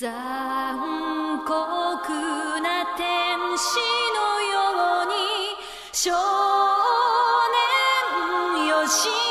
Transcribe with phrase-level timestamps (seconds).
[0.00, 1.52] 残酷
[2.62, 3.76] な天使
[4.16, 5.12] のように
[5.92, 6.10] 少
[8.56, 9.29] 年よし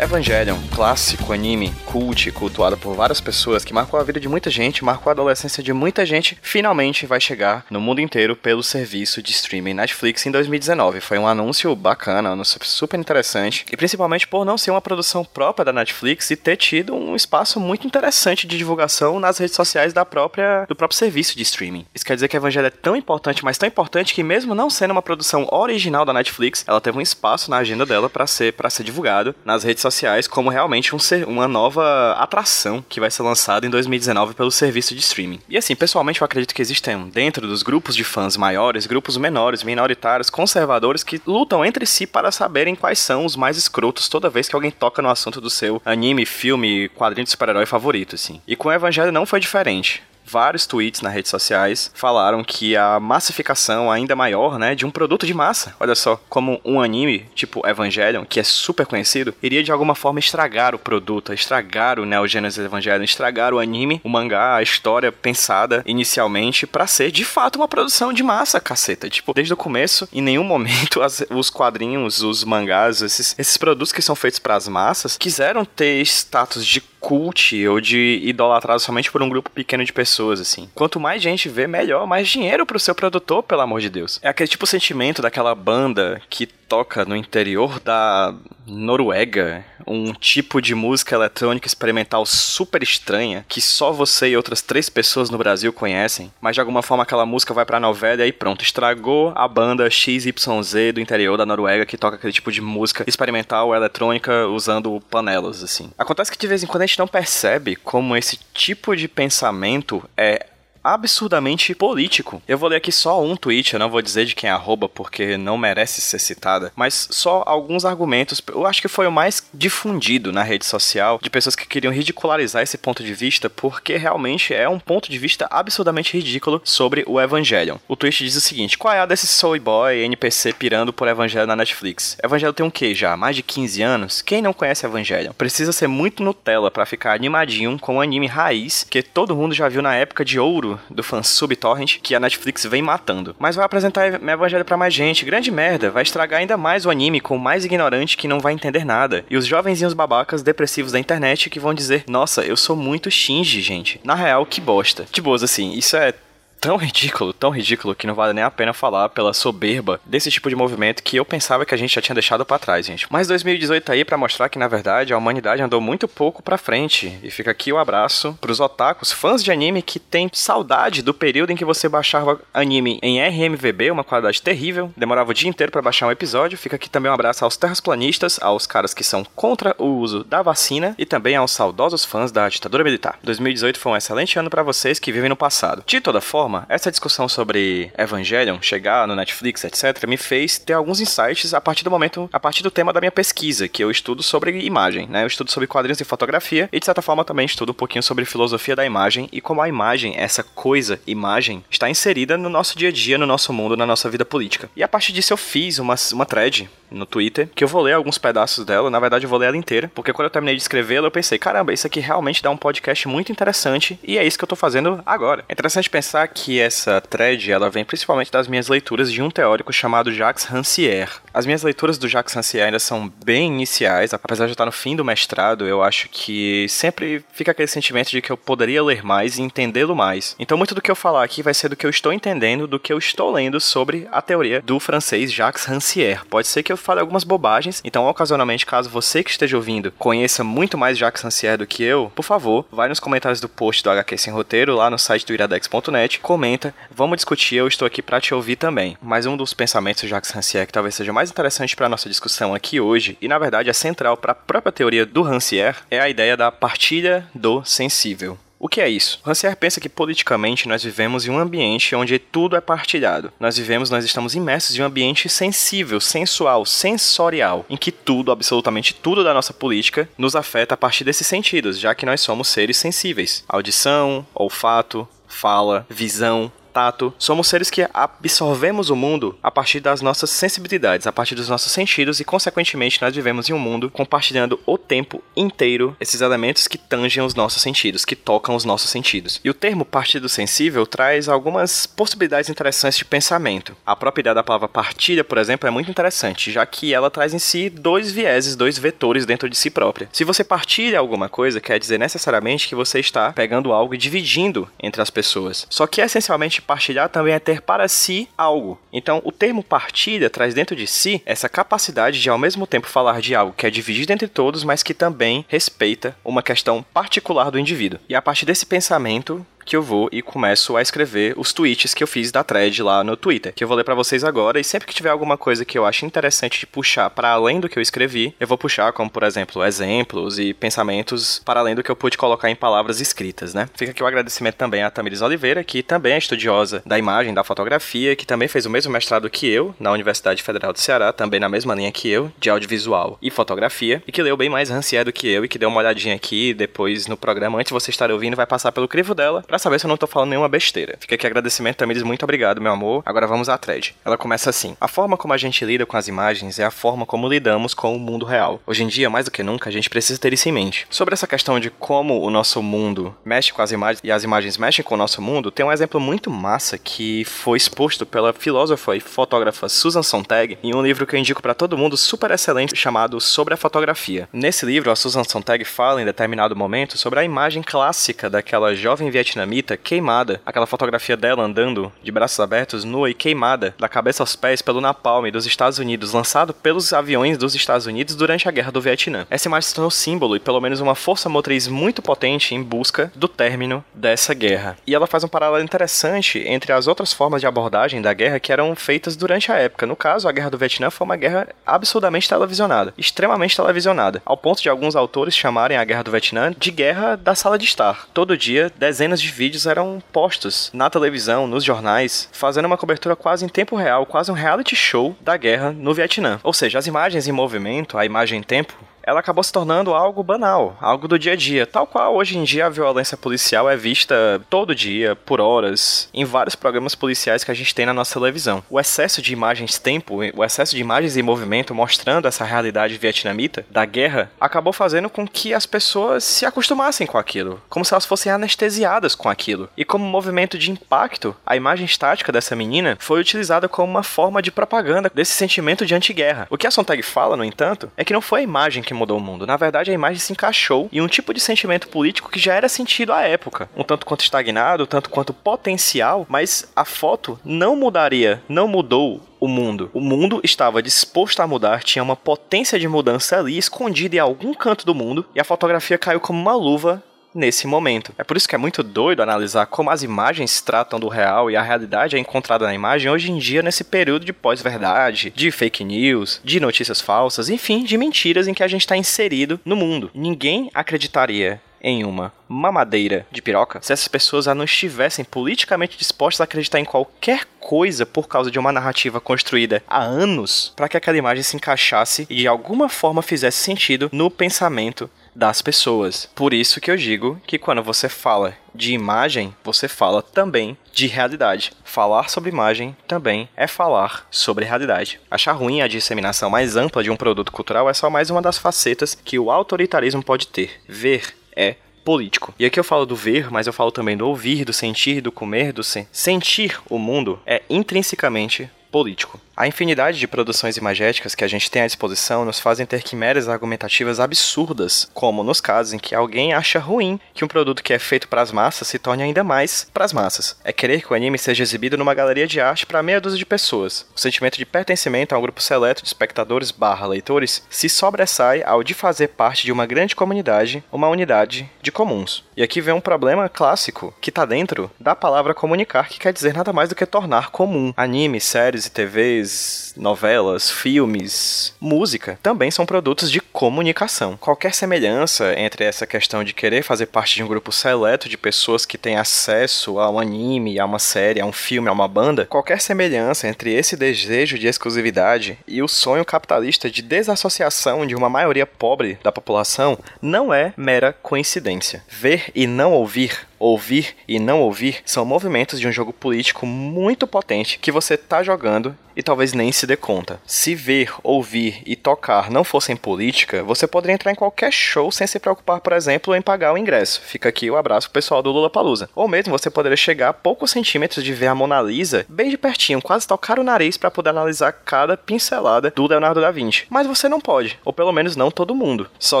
[0.00, 4.82] Evangelion, clássico anime, cult, cultuado por várias pessoas, que marcou a vida de muita gente,
[4.82, 9.30] marcou a adolescência de muita gente, finalmente vai chegar no mundo inteiro pelo serviço de
[9.30, 11.02] streaming Netflix em 2019.
[11.02, 15.22] Foi um anúncio bacana, um anúncio super interessante, e principalmente por não ser uma produção
[15.22, 19.92] própria da Netflix e ter tido um espaço muito interessante de divulgação nas redes sociais
[19.92, 21.84] da própria, do próprio serviço de streaming.
[21.94, 24.92] Isso quer dizer que Evangelho é tão importante, mas tão importante que mesmo não sendo
[24.92, 28.70] uma produção original da Netflix, ela teve um espaço na agenda dela para ser para
[28.70, 29.89] ser divulgado nas redes sociais
[30.30, 34.94] como realmente um ser, uma nova atração que vai ser lançada em 2019 pelo serviço
[34.94, 35.40] de streaming.
[35.48, 39.62] E assim, pessoalmente eu acredito que existem dentro dos grupos de fãs maiores, grupos menores,
[39.62, 44.48] minoritários, conservadores que lutam entre si para saberem quais são os mais escrotos toda vez
[44.48, 48.40] que alguém toca no assunto do seu anime, filme, quadrinho de super-herói favorito, assim.
[48.46, 53.00] E com o Evangelho não foi diferente vários tweets nas redes sociais falaram que a
[53.00, 57.66] massificação ainda maior, né, de um produto de massa, olha só, como um anime tipo
[57.66, 62.26] Evangelion, que é super conhecido, iria de alguma forma estragar o produto, estragar o Neo
[62.28, 67.56] Genesis Evangelion, estragar o anime, o mangá, a história pensada inicialmente para ser de fato
[67.56, 69.10] uma produção de massa, caceta.
[69.10, 73.92] Tipo, desde o começo, em nenhum momento as, os quadrinhos, os mangás, esses, esses produtos
[73.92, 79.10] que são feitos para as massas, quiseram ter status de cult ou de idolatrado somente
[79.10, 80.68] por um grupo pequeno de pessoas, assim.
[80.74, 84.20] Quanto mais gente vê, melhor, mais dinheiro pro seu produtor, pelo amor de Deus.
[84.22, 88.32] É aquele tipo de sentimento daquela banda que toca no interior da
[88.64, 94.88] Noruega um tipo de música eletrônica experimental super estranha que só você e outras três
[94.88, 98.32] pessoas no Brasil conhecem, mas de alguma forma aquela música vai pra novela e aí
[98.32, 103.02] pronto, estragou a banda XYZ do interior da Noruega que toca aquele tipo de música
[103.04, 105.90] experimental eletrônica usando panelas, assim.
[105.98, 110.08] Acontece que de vez em quando a gente não percebe como esse tipo de pensamento
[110.16, 110.46] é
[110.82, 112.42] absurdamente político.
[112.48, 114.88] Eu vou ler aqui só um tweet, eu não vou dizer de quem é arroba
[114.88, 118.42] porque não merece ser citada, mas só alguns argumentos.
[118.48, 122.62] Eu acho que foi o mais difundido na rede social de pessoas que queriam ridicularizar
[122.62, 127.20] esse ponto de vista porque realmente é um ponto de vista absurdamente ridículo sobre o
[127.20, 127.76] Evangelion.
[127.86, 131.46] O tweet diz o seguinte: qual é a desse soy boy NPC pirando por Evangelho
[131.46, 132.16] na Netflix?
[132.22, 133.16] Evangelho tem um que já?
[133.16, 134.22] Mais de 15 anos?
[134.22, 135.32] Quem não conhece Evangelion?
[135.32, 139.68] Precisa ser muito Nutella para ficar animadinho com um anime raiz que todo mundo já
[139.68, 143.34] viu na época de ouro do fansub torrent que a Netflix vem matando.
[143.38, 145.24] Mas vai apresentar Evangelho para mais gente.
[145.24, 148.84] Grande merda, vai estragar ainda mais o anime com mais ignorante que não vai entender
[148.84, 149.24] nada.
[149.28, 153.60] E os jovenzinhos babacas depressivos da internet que vão dizer: "Nossa, eu sou muito Shinji,
[153.60, 154.00] gente".
[154.04, 155.06] Na real, que bosta.
[155.10, 156.14] De boas assim, isso é
[156.60, 160.48] tão ridículo, tão ridículo que não vale nem a pena falar pela soberba desse tipo
[160.50, 163.06] de movimento que eu pensava que a gente já tinha deixado para trás, gente.
[163.08, 166.58] Mas 2018 tá aí para mostrar que na verdade a humanidade andou muito pouco para
[166.58, 167.18] frente.
[167.22, 171.50] E fica aqui o abraço pros otakus, fãs de anime que tem saudade do período
[171.50, 175.80] em que você baixava anime em RMVB, uma qualidade terrível, demorava o dia inteiro para
[175.80, 176.58] baixar um episódio.
[176.58, 180.42] Fica aqui também um abraço aos terrasplanistas, aos caras que são contra o uso da
[180.42, 183.18] vacina e também aos saudosos fãs da ditadura militar.
[183.22, 185.82] 2018 foi um excelente ano para vocês que vivem no passado.
[185.86, 190.72] De toda forma, forma, essa discussão sobre Evangelion chegar no Netflix, etc., me fez ter
[190.72, 193.90] alguns insights a partir do momento, a partir do tema da minha pesquisa, que eu
[193.90, 195.22] estudo sobre imagem, né?
[195.22, 198.24] Eu estudo sobre quadrinhos e fotografia e de certa forma também estudo um pouquinho sobre
[198.24, 202.88] filosofia da imagem e como a imagem, essa coisa, imagem, está inserida no nosso dia
[202.88, 204.68] a dia, no nosso mundo, na nossa vida política.
[204.74, 207.92] E a partir disso eu fiz uma, uma thread no Twitter, que eu vou ler
[207.92, 210.62] alguns pedaços dela, na verdade eu vou ler ela inteira, porque quando eu terminei de
[210.62, 214.36] escrevê-la eu pensei, caramba, isso aqui realmente dá um podcast muito interessante e é isso
[214.36, 215.44] que eu tô fazendo agora.
[215.48, 219.72] É interessante pensar que essa thread, ela vem principalmente das minhas leituras de um teórico
[219.72, 221.10] chamado Jacques Rancière.
[221.34, 224.72] As minhas leituras do Jacques Rancière ainda são bem iniciais, apesar de eu estar no
[224.72, 229.04] fim do mestrado, eu acho que sempre fica aquele sentimento de que eu poderia ler
[229.04, 230.34] mais e entendê-lo mais.
[230.38, 232.80] Então muito do que eu falar aqui vai ser do que eu estou entendendo, do
[232.80, 236.24] que eu estou lendo sobre a teoria do francês Jacques Rancière.
[236.28, 240.42] Pode ser que eu fale algumas bobagens, então ocasionalmente, caso você que esteja ouvindo conheça
[240.42, 243.90] muito mais Jacques Rancière do que eu, por favor, vai nos comentários do post do
[243.90, 248.20] HQ Sem Roteiro, lá no site do iradex.net, comenta, vamos discutir, eu estou aqui para
[248.20, 248.96] te ouvir também.
[249.02, 252.54] Mas um dos pensamentos do Jacques Rancière que talvez seja mais interessante para nossa discussão
[252.54, 256.08] aqui hoje, e na verdade é central para a própria teoria do Rancière, é a
[256.08, 258.38] ideia da partilha do sensível.
[258.60, 259.18] O que é isso?
[259.24, 263.32] Rancière pensa que politicamente nós vivemos em um ambiente onde tudo é partilhado.
[263.40, 268.94] Nós vivemos, nós estamos imersos em um ambiente sensível, sensual, sensorial, em que tudo, absolutamente
[268.94, 272.76] tudo da nossa política nos afeta a partir desses sentidos, já que nós somos seres
[272.76, 273.42] sensíveis.
[273.48, 277.12] Audição, olfato, fala, visão, tato.
[277.18, 281.72] Somos seres que absorvemos o mundo a partir das nossas sensibilidades, a partir dos nossos
[281.72, 286.78] sentidos e, consequentemente, nós vivemos em um mundo compartilhando o tempo inteiro esses elementos que
[286.78, 289.40] tangem os nossos sentidos, que tocam os nossos sentidos.
[289.44, 293.76] E o termo partido sensível traz algumas possibilidades interessantes de pensamento.
[293.84, 297.34] A própria ideia da palavra partilha, por exemplo, é muito interessante, já que ela traz
[297.34, 300.08] em si dois vieses, dois vetores dentro de si própria.
[300.12, 304.68] Se você partilha alguma coisa, quer dizer necessariamente que você está pegando algo e dividindo
[304.82, 305.66] entre as pessoas.
[305.70, 308.78] Só que essencialmente partilhar também é ter para si algo.
[308.92, 313.20] Então, o termo partilha traz dentro de si essa capacidade de ao mesmo tempo falar
[313.20, 317.58] de algo que é dividido entre todos, mas que também respeita uma questão particular do
[317.58, 318.00] indivíduo.
[318.08, 322.02] E a partir desse pensamento, que eu vou e começo a escrever os tweets que
[322.02, 324.64] eu fiz da thread lá no Twitter, que eu vou ler para vocês agora e
[324.64, 327.78] sempre que tiver alguma coisa que eu acho interessante de puxar para além do que
[327.78, 331.90] eu escrevi, eu vou puxar como, por exemplo, exemplos e pensamentos para além do que
[331.90, 333.68] eu pude colocar em palavras escritas, né?
[333.74, 337.44] Fica aqui o agradecimento também a Tamiris Oliveira, que também é estudiosa da imagem, da
[337.44, 341.40] fotografia, que também fez o mesmo mestrado que eu na Universidade Federal do Ceará, também
[341.40, 345.04] na mesma linha que eu, de audiovisual e fotografia, e que leu bem mais rancier
[345.04, 347.90] do que eu e que deu uma olhadinha aqui depois no programa antes de você
[347.90, 350.48] estar ouvindo, vai passar pelo crivo dela para saber se eu não tô falando nenhuma
[350.48, 350.96] besteira.
[351.00, 353.02] Fica aqui agradecimento, Tamires, muito obrigado, meu amor.
[353.04, 353.96] Agora vamos à thread.
[354.04, 357.04] Ela começa assim: A forma como a gente lida com as imagens é a forma
[357.04, 358.60] como lidamos com o mundo real.
[358.64, 360.86] Hoje em dia, mais do que nunca, a gente precisa ter isso em mente.
[360.88, 364.56] Sobre essa questão de como o nosso mundo mexe com as imagens e as imagens
[364.56, 368.94] mexem com o nosso mundo, tem um exemplo muito massa que foi exposto pela filósofa
[368.94, 372.76] e fotógrafa Susan Sontag em um livro que eu indico para todo mundo super excelente
[372.76, 374.28] chamado Sobre a Fotografia.
[374.32, 379.10] Nesse livro, a Susan Sontag fala em determinado momento sobre a imagem clássica daquela jovem
[379.10, 379.39] vietnamita
[379.76, 384.62] queimada, aquela fotografia dela andando de braços abertos, nua e queimada, da cabeça aos pés
[384.62, 388.80] pelo napalm dos Estados Unidos, lançado pelos aviões dos Estados Unidos durante a Guerra do
[388.80, 389.26] Vietnã.
[389.30, 393.12] Essa imagem se tornou símbolo e pelo menos uma força motriz muito potente em busca
[393.14, 394.76] do término dessa guerra.
[394.86, 398.52] E ela faz um paralelo interessante entre as outras formas de abordagem da guerra que
[398.52, 399.86] eram feitas durante a época.
[399.86, 404.62] No caso, a Guerra do Vietnã foi uma guerra absurdamente televisionada, extremamente televisionada, ao ponto
[404.62, 408.06] de alguns autores chamarem a Guerra do Vietnã de guerra da sala de estar.
[408.12, 413.44] Todo dia, dezenas de vídeos eram postos na televisão, nos jornais, fazendo uma cobertura quase
[413.44, 416.40] em tempo real, quase um reality show da guerra no Vietnã.
[416.42, 420.22] Ou seja, as imagens em movimento, a imagem em tempo, ela acabou se tornando algo
[420.22, 423.76] banal, algo do dia a dia, tal qual hoje em dia a violência policial é
[423.76, 428.18] vista todo dia, por horas, em vários programas policiais que a gente tem na nossa
[428.18, 428.62] televisão.
[428.68, 433.64] O excesso de imagens tempo, o excesso de imagens em movimento mostrando essa realidade vietnamita
[433.70, 438.06] da guerra, acabou fazendo com que as pessoas se acostumassem com aquilo, como se elas
[438.06, 439.68] fossem anestesiadas com aquilo.
[439.76, 444.42] E como movimento de impacto, a imagem estática dessa menina foi utilizada como uma forma
[444.42, 446.46] de propaganda desse sentimento de antiguerra.
[446.50, 449.18] O que a Sontag fala, no entanto, é que não foi a imagem que mudou
[449.18, 449.46] o mundo.
[449.46, 452.68] Na verdade, a imagem se encaixou em um tipo de sentimento político que já era
[452.68, 453.70] sentido à época.
[453.76, 459.46] Um tanto quanto estagnado, tanto quanto potencial, mas a foto não mudaria, não mudou o
[459.46, 459.90] mundo.
[459.94, 464.52] O mundo estava disposto a mudar, tinha uma potência de mudança ali escondida em algum
[464.52, 467.02] canto do mundo, e a fotografia caiu como uma luva
[467.34, 468.12] nesse momento.
[468.18, 471.56] É por isso que é muito doido analisar como as imagens tratam do real e
[471.56, 475.84] a realidade é encontrada na imagem hoje em dia nesse período de pós-verdade, de fake
[475.84, 480.10] news, de notícias falsas, enfim, de mentiras em que a gente está inserido no mundo.
[480.14, 486.44] Ninguém acreditaria em uma mamadeira de piroca se essas pessoas não estivessem politicamente dispostas a
[486.44, 491.16] acreditar em qualquer coisa por causa de uma narrativa construída há anos para que aquela
[491.16, 495.08] imagem se encaixasse e de alguma forma fizesse sentido no pensamento
[495.40, 496.28] das pessoas.
[496.34, 501.06] Por isso que eu digo que quando você fala de imagem, você fala também de
[501.06, 501.72] realidade.
[501.82, 505.18] Falar sobre imagem também é falar sobre realidade.
[505.30, 508.58] Achar ruim a disseminação mais ampla de um produto cultural é só mais uma das
[508.58, 510.72] facetas que o autoritarismo pode ter.
[510.86, 512.54] Ver é político.
[512.58, 515.32] E aqui eu falo do ver, mas eu falo também do ouvir, do sentir, do
[515.32, 519.40] comer, do sen sentir o mundo é intrinsecamente político.
[519.60, 523.46] A infinidade de produções imagéticas que a gente tem à disposição nos fazem ter quimeras
[523.46, 527.98] argumentativas absurdas, como nos casos em que alguém acha ruim que um produto que é
[527.98, 530.56] feito para as massas se torne ainda mais para as massas.
[530.64, 533.44] É querer que o anime seja exibido numa galeria de arte para meia dúzia de
[533.44, 534.06] pessoas.
[534.16, 538.82] O sentimento de pertencimento a um grupo seleto de espectadores barra leitores se sobressai ao
[538.82, 542.42] de fazer parte de uma grande comunidade, uma unidade de comuns.
[542.56, 546.54] E aqui vem um problema clássico que está dentro da palavra comunicar, que quer dizer
[546.54, 547.92] nada mais do que tornar comum.
[547.94, 554.36] Animes, séries e TVs, novelas, filmes, música também são produtos de comunicação.
[554.36, 558.86] Qualquer semelhança entre essa questão de querer fazer parte de um grupo seleto de pessoas
[558.86, 562.46] que têm acesso a um anime, a uma série, a um filme, a uma banda,
[562.46, 568.30] qualquer semelhança entre esse desejo de exclusividade e o sonho capitalista de desassociação de uma
[568.30, 572.02] maioria pobre da população não é mera coincidência.
[572.08, 577.26] Ver e não ouvir ouvir e não ouvir são movimentos de um jogo político muito
[577.26, 580.40] potente que você tá jogando e talvez nem se dê conta.
[580.46, 585.26] Se ver, ouvir e tocar não fossem política, você poderia entrar em qualquer show sem
[585.26, 587.20] se preocupar, por exemplo, em pagar o ingresso.
[587.22, 589.10] Fica aqui o abraço pro pessoal do Lula Palusa.
[589.14, 592.56] Ou mesmo você poderia chegar a poucos centímetros de ver a Mona Lisa bem de
[592.56, 596.86] pertinho, quase tocar o nariz para poder analisar cada pincelada do Leonardo da Vinci.
[596.88, 599.06] Mas você não pode, ou pelo menos não todo mundo.
[599.18, 599.40] Só